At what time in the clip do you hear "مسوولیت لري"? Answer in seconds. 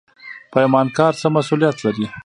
1.35-2.05